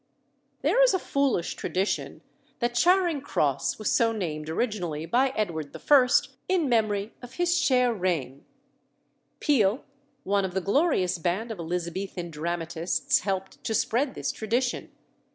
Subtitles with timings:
[0.63, 2.21] There is a foolish tradition
[2.57, 6.07] that Charing Cross was so named originally by Edward I.
[6.49, 8.43] in memory of his chère reine.
[9.39, 9.83] Peele,
[10.23, 14.89] one of the glorious band of Elizabethan dramatists, helped to spread this tradition.